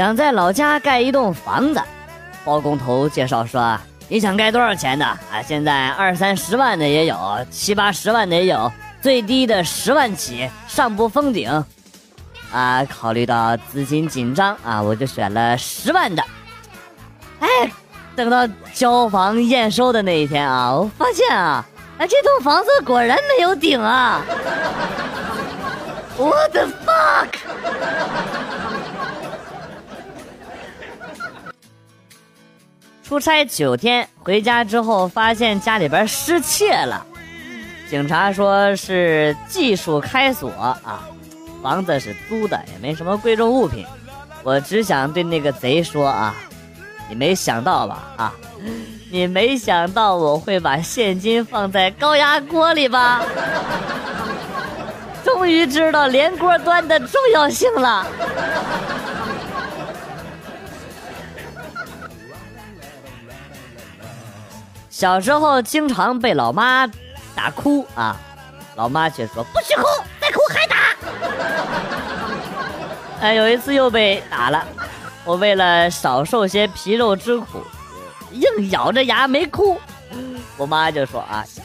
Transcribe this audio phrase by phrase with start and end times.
[0.00, 1.82] 想在老家盖一栋房子。
[2.42, 5.18] 包工头介绍说：“你想盖多少钱的啊？
[5.46, 8.72] 现在二三十万的也有，七八十万的也有，
[9.02, 11.50] 最低的十万起，上不封顶。”
[12.50, 16.24] 啊，考虑到资金紧张啊，我就选了十万的。
[17.40, 17.70] 哎，
[18.16, 21.62] 等到交房验收的那一天啊，我发现啊，
[21.98, 24.22] 哎，这栋房子果然没有顶啊！！
[26.16, 27.28] What the fuck！
[33.10, 37.04] 出差九天，回家之后发现家里边失窃了，
[37.90, 41.08] 警察说是技术开锁啊，
[41.60, 43.84] 房子是租的，也没什么贵重物品。
[44.44, 46.32] 我只想对那个贼说啊。
[47.08, 47.98] 你没想到吧？
[48.16, 48.32] 啊，
[49.10, 53.24] 你没想到我会把现金放在高压锅里吧？
[55.24, 58.06] 终于知道连锅端的重要性了。
[65.00, 66.86] 小时候经常被老妈
[67.34, 68.14] 打哭啊，
[68.76, 69.82] 老妈却说不许哭，
[70.20, 70.76] 再哭还打。
[73.22, 74.62] 哎，有一次又被打了。
[75.24, 77.64] 我为了少受些皮肉之苦，
[78.32, 79.80] 硬咬着牙没哭。
[80.58, 81.42] 我妈就说：“啊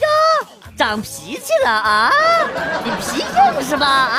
[0.74, 2.10] 长脾气了啊，
[2.82, 3.86] 你皮硬是吧？
[3.86, 4.18] 啊，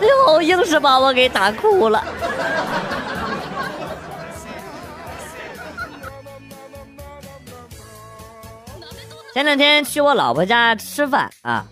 [0.00, 2.02] 最后硬是把我给打哭了。”
[9.34, 11.64] 前两天去我老婆家吃饭啊，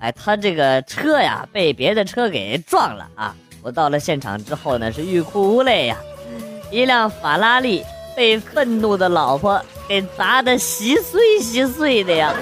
[0.00, 3.34] 哎，她这个车呀被别的车给撞了啊。
[3.62, 5.96] 我到了现场之后呢，是欲哭无泪呀！
[6.70, 7.84] 一辆法拉利
[8.14, 12.32] 被愤怒的老婆给砸得稀碎稀碎的呀，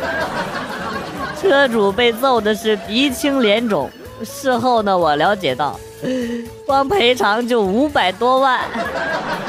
[1.41, 3.91] 车主被揍的是鼻青脸肿。
[4.25, 5.79] 事后呢，我了解到，
[6.67, 8.61] 光赔偿就五百多万。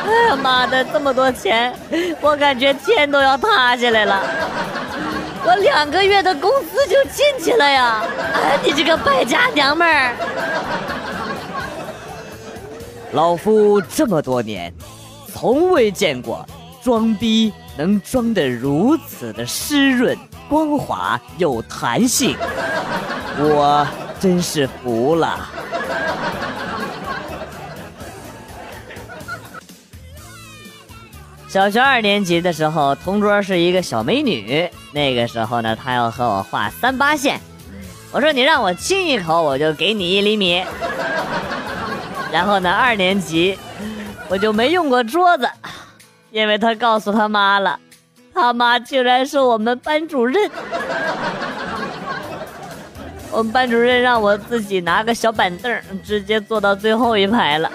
[0.08, 1.74] 哎呀妈的，这么多钱，
[2.22, 4.22] 我感觉天都要塌下来了。
[5.46, 8.04] 我两个月的工资就进去了呀！
[8.34, 10.16] 哎，你这个败家娘们儿！
[13.12, 14.74] 老夫这么多年，
[15.34, 16.46] 从未见过
[16.82, 20.18] 装逼能装得如此的湿润、
[20.50, 22.36] 光滑、有弹性，
[23.38, 23.88] 我
[24.20, 25.50] 真是服了。
[31.58, 37.42] 小学二年级的时候，同桌是一个小美女，那个时候呢，她要和我画三八线，
[38.12, 40.64] 我说你让我亲一口，我就给你一厘米。
[42.32, 43.58] 然后呢，二年级
[44.28, 45.50] 我就没用过桌子，
[46.30, 47.80] 因为她告诉他妈了，
[48.36, 50.52] 他妈竟然是我们班主任。
[53.34, 57.72] 我们班主任让我自己拿个小板凳，直接坐到最后一排了。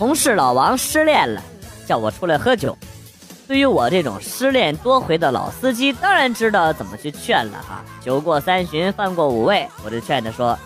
[0.00, 1.42] 同事老王失恋了，
[1.86, 2.74] 叫我出来喝酒。
[3.46, 7.84] 对于我这种失恋多回的老司机，当然知道怎么去劝了哈。
[8.00, 10.58] 酒过三巡，饭过五味，我就劝他说：“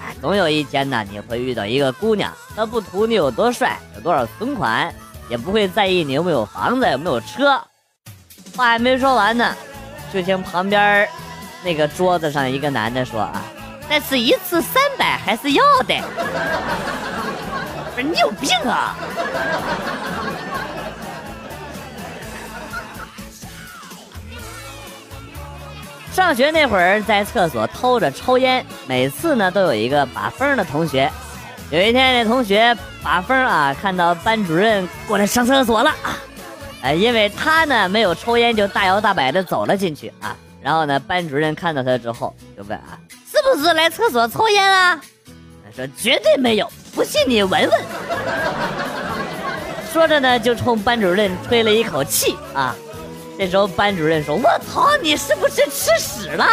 [0.00, 4.90] 哎，总有一天呢，你会遇到一个姑娘，她不图你有多帅，有多少存款，
[5.28, 7.62] 也不会在意你有没有房子，有没有车。”
[8.56, 9.54] 话还没说完呢，
[10.10, 11.06] 就听旁边
[11.62, 13.44] 那个桌子上一个男的说：“啊，
[13.86, 15.94] 但是一次三百还是要的。”
[18.02, 18.96] 你有病啊！
[26.12, 31.08] 上学那会儿，在厕所偷着抽烟，每次呢都有一个把风的同学。
[31.70, 36.18] 有一天，那同学把风啊，看到班主任过来上厕所了啊，
[36.82, 40.34] 哎，因为他呢没有抽烟，就大摇大摆的走了进去啊。
[40.60, 42.98] 然后呢，班主任看到他之后就问啊，
[43.30, 45.00] 是不是来厕所抽烟啊？
[45.64, 47.70] 他说绝对没有，不信你闻闻。
[49.92, 52.74] 说着呢，就冲班主任吹了一口气啊。
[53.38, 56.46] 这时候班主任说：“我操，你是不是吃屎了？”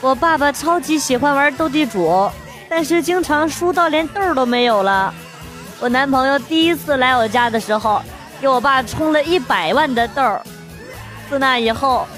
[0.00, 2.28] 我爸爸超级喜欢玩斗地主，
[2.68, 5.14] 但是经常输到连豆都没有了。
[5.78, 8.02] 我男朋友第一次来我家的时候，
[8.40, 10.40] 给我爸充了一百万的豆。
[11.30, 12.08] 自那以后，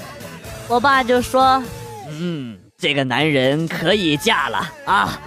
[0.67, 1.61] 我爸就说
[2.09, 5.19] ：“嗯，这个男人可以嫁了啊。”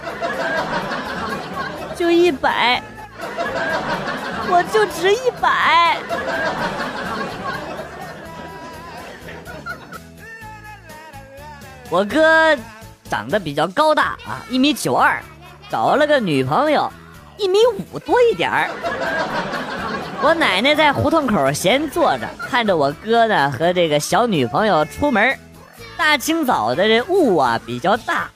[1.95, 2.81] 就一百，
[4.49, 5.97] 我就值一百。
[11.89, 12.55] 我哥
[13.09, 15.21] 长得比较高大啊，一米九二，
[15.69, 16.91] 找了个女朋友，
[17.37, 17.57] 一米
[17.91, 18.69] 五多一点儿。
[20.21, 25.37] 我奶奶在胡同口闲坐着，看着我哥呢和这个小女朋友出门。
[25.97, 28.29] 大清早的这雾啊比较大，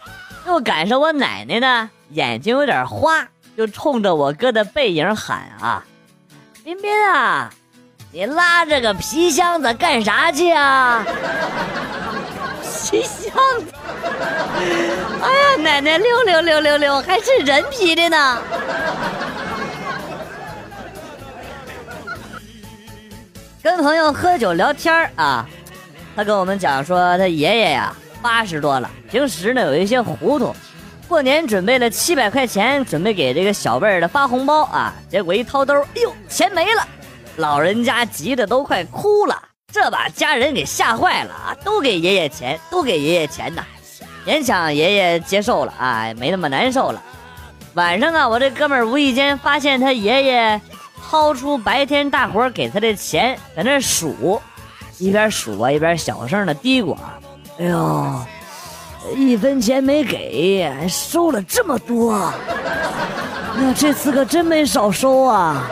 [0.48, 3.28] 又赶上我奶奶呢眼睛有点花，
[3.58, 5.84] 就冲着我哥的背影喊啊
[6.64, 7.50] ：“彬彬啊，
[8.12, 11.06] 你拉着个皮箱子干啥去啊？”
[12.90, 13.74] 皮箱子，
[15.22, 18.38] 哎呀，奶奶六六六六六，还是人皮的呢。
[23.64, 25.48] 跟朋友喝酒聊天啊，
[26.18, 30.54] 他跟我们讲说，他爷爷呀八十多了，平时呢有一些糊涂，
[31.08, 36.86] 过年准备了七百块钱，准备给这个小辈儿的发红包啊，结果一掏兜，哎呦，钱没了，
[37.38, 39.42] 老人家急得都快哭了。
[39.72, 41.56] 这把家人给吓坏了啊！
[41.64, 43.64] 都给爷爷钱，都给爷爷钱呐，
[44.26, 47.02] 勉强爷爷接受了啊，没那么难受了。
[47.76, 50.62] 晚上啊，我这哥们儿无意间发现他爷爷
[51.10, 54.42] 掏出白天大伙给他的钱，在那数，
[54.98, 56.98] 一边数啊一边小声的嘀咕
[57.60, 58.26] ：“哎呦，
[59.16, 62.34] 一分钱没给，还收了这么多，
[63.56, 65.70] 那这次可真没少收啊！”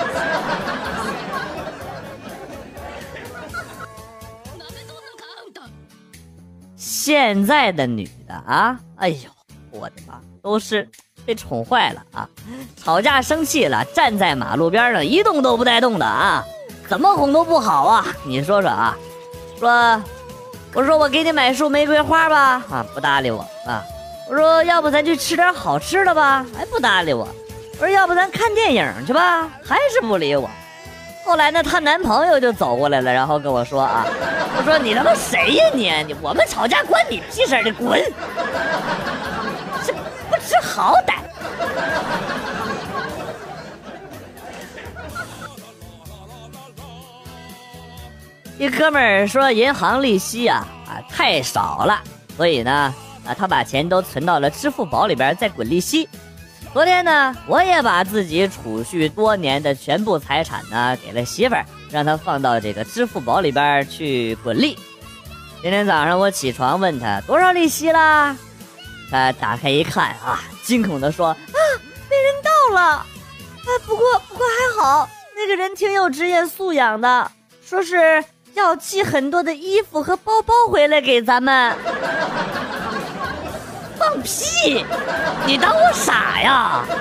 [6.76, 9.30] 现在的女的啊，哎呦，
[9.72, 10.88] 我的妈，都是
[11.26, 12.28] 被宠坏了啊！
[12.84, 16.44] 吵架生气了，站在马路边上一动都不带动的啊，
[16.88, 18.06] 怎么哄都不好啊！
[18.26, 18.98] 你说说啊，
[19.60, 20.04] 说，
[20.74, 23.84] 我说我给你买束玫瑰花吧，啊，不搭理我啊！
[24.30, 27.28] 我说要不咱去吃点好吃的吧，还不搭理我。
[27.74, 30.50] 我说要不咱看电影去吧，还是不理我。
[31.24, 34.08] 后来呢，她男朋友就走过来了，然后跟我说啊，
[34.58, 35.92] 我说你他妈谁呀你？
[36.08, 38.02] 你我们吵架关你屁事你滚！
[40.74, 41.20] 好歹。
[48.58, 52.00] 一哥们儿说银行利息啊啊太少了，
[52.38, 52.94] 所以呢
[53.26, 56.08] 啊他把钱都存到了支付宝里边在滚利息。
[56.72, 64.78] 昨天呢，我也把自己储蓄多年的全部财产呢给了媳妇儿，让她放到这个支付宝里边去滚利。
[65.62, 68.38] 今天早上我起床问她多少利息啦，
[69.12, 71.38] 她打开一看啊，惊恐的说啊，
[72.10, 72.82] 被人盗了。
[72.82, 73.06] 啊，
[73.86, 77.32] 不过不过还好，那个人挺有职业素养的，
[77.64, 78.24] 说是
[78.54, 81.76] 要寄很多的衣服和包包回来给咱们。
[84.00, 84.84] 放屁！
[85.46, 86.86] 你当我傻呀？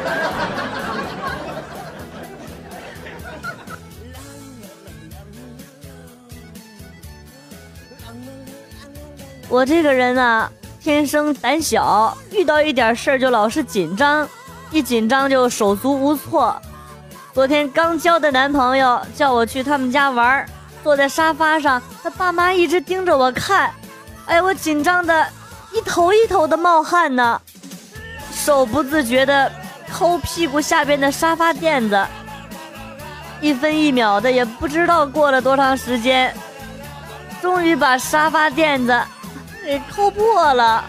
[9.49, 14.27] 我这个人啊，天生胆小，遇到一点事儿就老是紧张，
[14.71, 16.61] 一紧张就手足无措。
[17.35, 20.47] 昨天刚交的男朋友叫我去他们家玩，
[20.83, 23.71] 坐在沙发上，他爸妈一直盯着我看，
[24.27, 25.27] 哎，我紧张的。
[25.73, 27.41] 一头一头的冒汗呢，
[28.33, 29.53] 手不自觉的
[29.89, 32.05] 抠屁股下边的沙发垫子，
[33.41, 36.35] 一分一秒的也不知道过了多长时间，
[37.41, 39.01] 终于把沙发垫子
[39.65, 40.85] 给抠破了，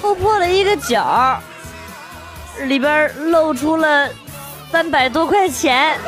[0.00, 1.40] 抠破了一个角，
[2.62, 4.08] 里边露出了
[4.70, 5.98] 三百多块钱，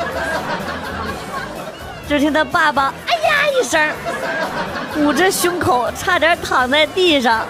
[2.07, 2.93] 只听他爸爸。
[3.07, 3.91] 哎呀一声，
[4.97, 7.45] 捂着胸口，差点躺在地上。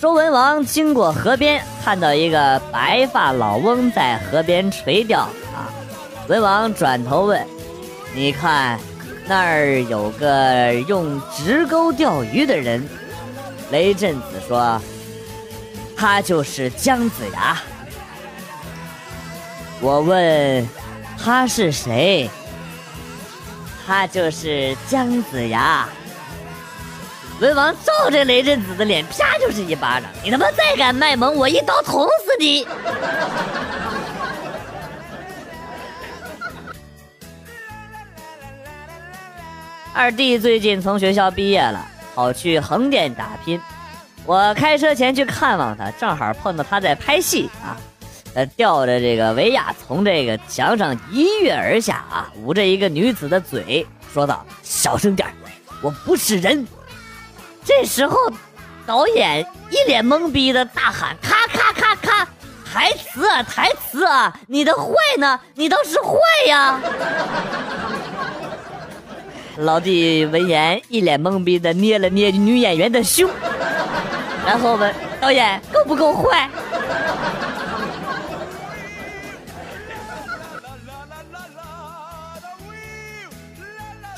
[0.00, 5.20] 周文王经过河边，看到一个白发老翁在河边垂钓
[5.54, 5.68] 啊。
[6.26, 7.46] 文王转头问
[8.16, 8.80] ：“你看，
[9.26, 12.88] 那儿有个用直钩钓鱼的人。”
[13.70, 14.80] 雷震子说
[15.94, 17.58] ：“他就是姜子牙。”
[19.82, 20.66] 我问
[21.22, 22.30] 他是谁？
[23.86, 25.86] 他就是姜子牙。
[27.40, 30.10] 文王照着雷震子的脸，啪就是一巴掌。
[30.22, 32.66] 你他妈再敢卖萌，我一刀捅死你！
[39.94, 43.58] 二弟最近从学校毕业了，跑去横店打拼。
[44.26, 47.74] 我开车前去看望他，正好碰到他在拍戏啊。
[48.34, 55.26] 呃，吊着这个维亚从这个墙上一跃而下啊，捂着一个女子的嘴，说道：“小声点
[55.80, 56.68] 我不是人。”
[57.64, 58.16] 这时候，
[58.86, 62.28] 导演一脸懵逼的大喊：“咔咔咔咔，
[62.72, 64.32] 台词啊，台词啊！
[64.48, 65.38] 你的坏呢？
[65.54, 66.16] 你倒是坏
[66.48, 66.80] 呀！”
[69.58, 73.28] 老弟闻言一脸懵逼的捏了捏女演员的胸。
[74.46, 76.48] 然后问导演够不够坏？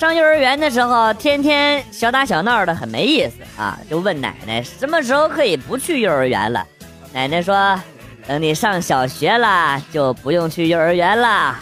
[0.02, 3.78] 上幼儿园的时候，天天小打小闹的，很没意思啊。
[3.88, 6.66] 就问奶奶什么时候可以不去幼儿园了。
[7.12, 7.80] 奶奶说
[8.26, 11.56] ：“等你上小学了，就不用去幼儿园了。”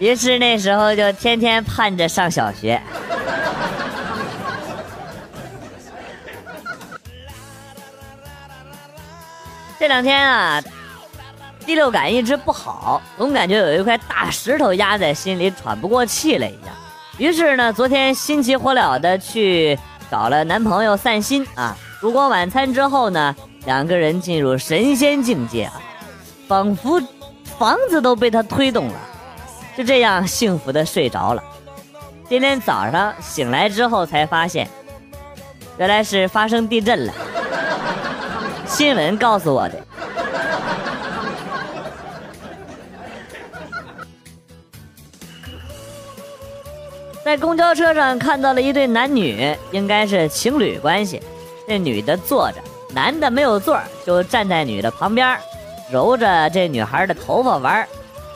[0.00, 2.80] 于是那时候就天天盼着上小学。
[9.78, 10.62] 这两天啊，
[11.66, 16.74] 第六感一直不好，总感觉有一块大石头压在心里，喘不过气来一样。
[17.18, 19.78] 于是呢，昨天心急火燎的去
[20.10, 21.76] 找了男朋友散心啊。
[22.00, 25.80] 烛光晚餐之后呢，两个人进入神仙境界啊，
[26.48, 27.00] 仿佛
[27.58, 28.94] 房子都被他推动了，
[29.76, 31.42] 就这样幸福的睡着了。
[32.28, 34.66] 今天早上醒来之后才发现，
[35.76, 37.12] 原来是发生地震了。
[38.66, 39.74] 新闻告诉我的，
[47.32, 51.18] 在公交车上看到了一对男女，应该是情侣关系。
[51.66, 52.58] 这女的坐着，
[52.94, 55.38] 男的没有座，就站在女的旁边，
[55.90, 57.88] 揉着这女孩的头发玩。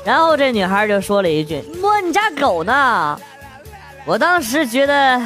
[0.03, 3.21] 然后这女孩就说了一句：“摸你家狗呢。”
[4.07, 5.21] 我当时觉得，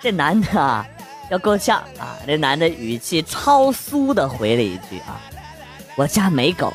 [0.00, 0.60] 这男的。
[0.60, 0.86] 啊。
[1.30, 2.14] 要够呛啊！
[2.26, 5.18] 这男的语气超酥的回了一句啊
[5.96, 6.72] ：“我家没狗，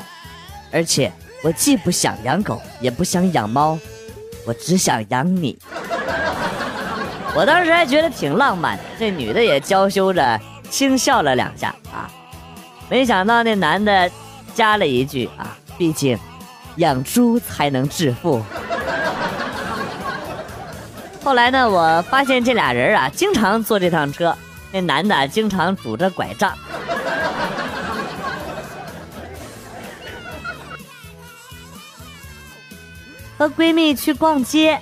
[0.71, 1.09] 而且
[1.43, 3.77] 我既不想养狗，也不想养猫，
[4.49, 5.55] 我只想养你。”
[7.37, 10.39] 我当时还觉得挺浪漫的，这女的也娇羞着
[10.71, 12.09] 轻笑了两下啊。
[12.89, 14.09] 没想到那男的
[14.55, 16.17] 加了一句啊：“毕竟
[16.77, 18.43] 养猪才能致富。”
[21.23, 24.35] 后来呢，我发现这俩人啊，经常坐这趟车。
[24.71, 26.51] 那男的经常拄着拐杖。
[33.39, 34.77] 和闺蜜去逛街，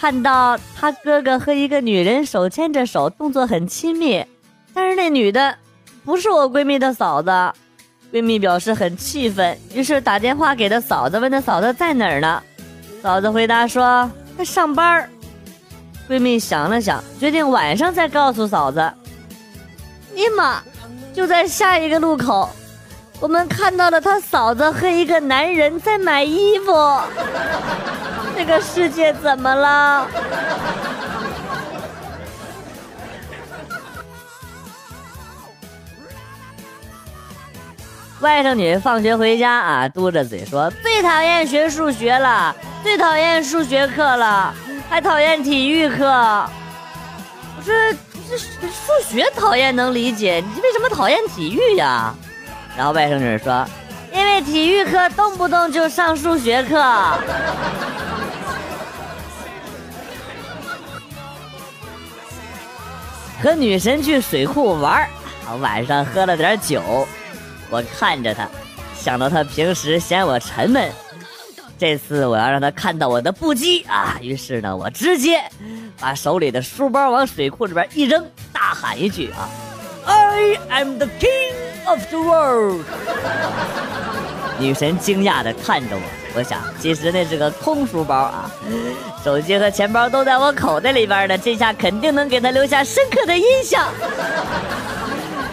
[0.00, 4.24] 看到她哥哥和一个女人手牵着手，动作很亲密。
[4.72, 5.56] 但是那女的
[6.04, 7.28] 不是我闺蜜的嫂子，
[8.12, 12.40] 闺蜜表示很气愤，于是打电话给她嫂子，问她嫂子在哪儿呢？
[13.02, 15.10] 嫂子回答说在上班。
[16.08, 18.92] 闺蜜想了想，决定晚上再告诉嫂子。
[20.14, 20.62] 尼玛，
[21.12, 22.48] 就在下一个路口，
[23.20, 26.72] 我们看到了他嫂子和一个男人在买衣服。
[28.34, 30.08] 这个世界怎么了？
[38.20, 44.54] 外甥女放学回家啊，嘟着嘴说：“最讨厌学数学了，最讨厌数学课了。”
[44.88, 47.72] 还讨厌体育课，我说
[48.28, 52.14] 这数学讨厌能理解，你为什么讨厌体育呀？
[52.76, 53.66] 然后外甥女说，
[54.12, 56.82] 因为体育课动不动就上数学课。
[63.42, 65.08] 和女神去水库玩
[65.60, 67.06] 晚上喝了点酒，
[67.70, 68.46] 我看着她，
[68.94, 70.90] 想到她平时嫌我沉闷。
[71.78, 74.18] 这次我要让他看到我的不羁啊！
[74.20, 75.42] 于是呢，我直接
[75.98, 78.22] 把手里的书包往水库里边一扔，
[78.52, 79.48] 大喊一句啊
[80.04, 81.54] ：“I am the king
[81.90, 82.84] of the world！”
[84.58, 86.02] 女神惊讶的看着我，
[86.34, 88.50] 我想其实那是个空书包啊，
[89.24, 93.88] 手机和钱包都在我口袋里边呢，这下肯定能给她留下深刻的印象。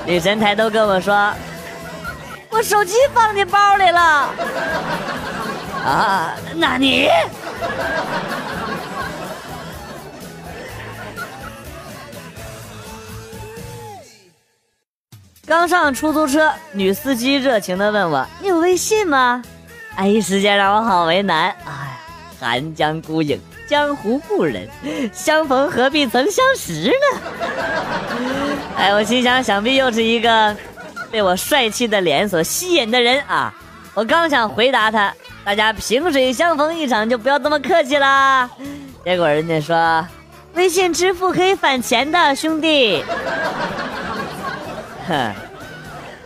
[0.06, 1.34] 女神抬头跟我说
[2.52, 4.30] ：“我手机放你包里了。”
[5.88, 7.10] 啊，那你
[15.48, 19.42] 刚上出租车，女司机热情的问我：“你有微信吗？”
[19.96, 21.56] 哎，一时间让我好为难。
[21.66, 21.98] 哎，
[22.38, 24.68] 寒江孤影，江湖故人，
[25.14, 28.20] 相逢何必曾相识呢？
[28.76, 30.54] 哎，我心想，想必又是一个
[31.10, 33.54] 被我帅气的脸所吸引的人啊！
[33.94, 35.14] 我刚想回答他。
[35.46, 38.50] 大家萍水相逢一场，就不要这么客气啦。
[39.06, 40.06] 结果人家说，
[40.56, 43.02] 微信支付可以返钱的，兄弟。
[45.08, 45.34] 哼，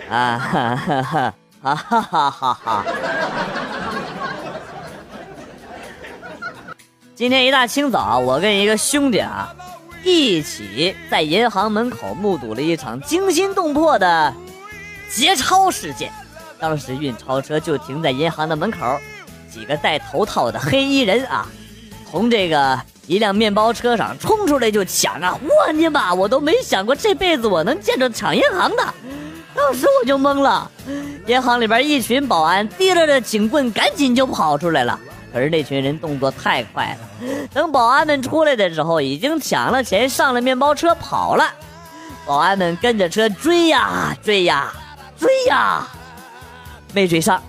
[0.10, 2.86] 啊哈哈哈，哈哈哈哈哈。
[7.14, 9.54] 今天一大清早，我跟一个兄弟啊，
[10.04, 14.34] 一起在银行门口目睹了一场惊心动魄的
[15.14, 16.12] 劫钞事件。
[16.60, 19.00] 当时运钞车就停在银行的门口，
[19.48, 21.48] 几个戴头套的黑衣人啊，
[22.10, 25.38] 从这个一辆面包车上冲出来就抢啊！
[25.44, 28.94] 我尼玛，我都没想过这辈子我能见着抢银行的。
[29.54, 30.70] 当时我就懵了，
[31.28, 34.98] 银行里边一群保安提着着警棍，赶紧就跑出来了。
[35.34, 41.44] 可是那群人动作太快了，等保安们出来的时候，已经抢了钱，上了面包车跑了。
[42.26, 44.72] 保安们跟着车追呀追呀
[45.18, 45.88] 追呀，
[46.94, 47.42] 没追上。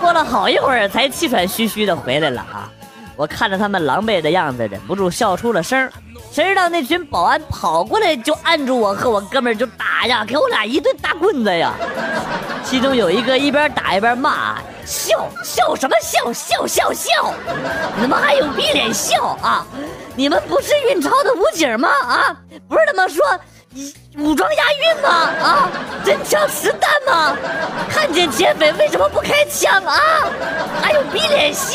[0.00, 2.70] 过了好一会儿，才气喘吁吁的回来了啊！
[3.20, 5.90] 我看着他们狼狈的样子，忍不住笑出了声。
[6.32, 11.74] 谁知道那群保安跑过来就按住我和我哥们儿就打呀，给我俩一顿大棍子呀！
[12.64, 17.34] 其中有一个一边打一边骂：“笑笑什么笑笑笑笑！
[18.00, 19.66] 你们还有逼脸笑啊？
[20.16, 21.90] 你们不是运钞的武警吗？
[21.90, 22.34] 啊，
[22.70, 23.22] 不是他妈说
[24.16, 25.10] 武装押运吗？
[25.42, 25.68] 啊，
[26.06, 27.36] 真枪实弹吗？
[27.90, 30.00] 看见劫匪为什么不开枪啊？
[30.80, 31.74] 还有逼脸笑！”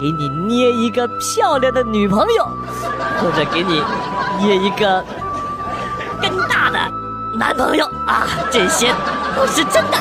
[0.00, 2.48] 给你捏一个漂亮的女朋友，
[3.20, 3.82] 或者给你
[4.38, 5.04] 捏一个
[6.20, 6.78] 更大的
[7.38, 8.92] 男朋友啊，这些
[9.36, 9.96] 都是真的。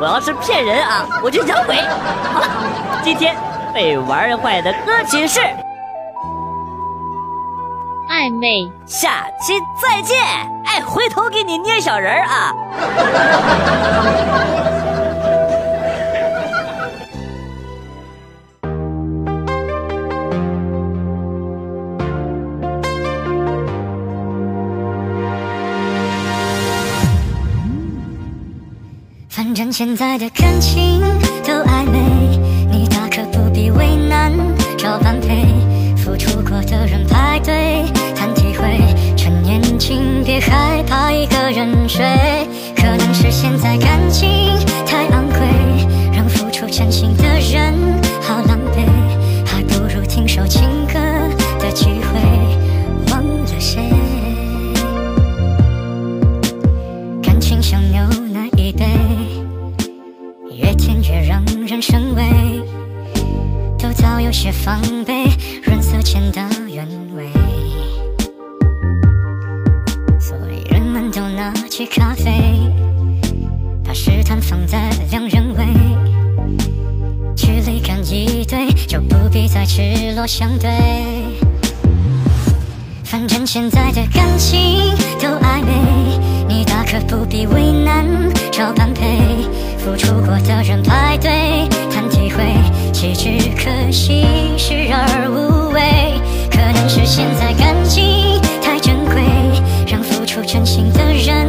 [0.00, 1.76] 我要是骗人啊，我就养鬼。
[2.32, 2.46] 好了，
[3.04, 3.36] 今天
[3.72, 5.40] 被玩坏的歌曲是
[8.10, 10.18] 暧昧，下期再见。
[10.64, 12.52] 哎，回头给你捏小人儿啊。
[29.72, 31.00] 现在的感情
[31.42, 31.98] 都暧昧，
[32.70, 34.30] 你大可不必为难，
[34.76, 35.46] 找般配。
[35.96, 38.78] 付出过的人排队谈体会，
[39.16, 42.04] 趁年轻别害怕一个人睡。
[42.76, 44.28] 可能是现在感情
[44.84, 45.40] 太昂贵，
[46.14, 47.72] 让付出真心的人
[48.20, 48.86] 好狼狈，
[49.46, 50.98] 还不如听首情歌
[64.42, 65.26] 些防备，
[65.62, 67.30] 润色前的原味。
[70.18, 72.68] 所以人们都拿起咖啡，
[73.84, 75.64] 把试探放在两人位，
[77.36, 80.68] 距离感一对，就不必再赤裸相对。
[83.04, 88.04] 反正现在的感情都暧昧，你大可不必为难，
[88.50, 89.20] 找般配。
[89.78, 92.42] 付出过的人排队谈体会，
[92.92, 94.22] 结局可惜，
[94.58, 95.80] 视而无味。
[96.50, 99.22] 可能是现在感情太珍贵，
[99.86, 101.48] 让付出真心的人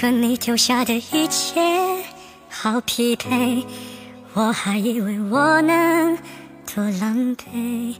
[0.00, 1.60] 和你丢下的一切
[2.48, 3.66] 好匹配。
[4.32, 6.16] 我还以为我能
[6.74, 7.94] 多狼狈，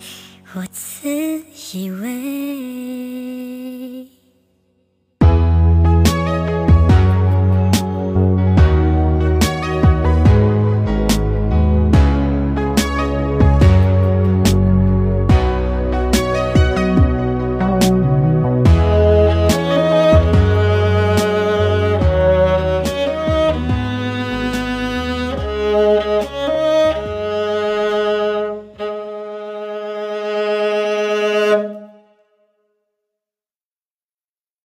[0.55, 1.43] 我自
[1.75, 3.70] 以为。